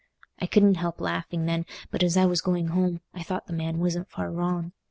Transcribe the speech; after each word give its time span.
I 0.39 0.47
couldn't 0.47 0.77
help 0.81 0.99
laughing 0.99 1.45
then, 1.45 1.67
but 1.91 2.01
as 2.01 2.17
I 2.17 2.25
was 2.25 2.41
going 2.41 2.69
home, 2.69 3.01
I 3.13 3.21
thought 3.21 3.45
the 3.45 3.53
man 3.53 3.77
wasn't 3.77 4.09
far 4.09 4.31
wrong. 4.31 4.71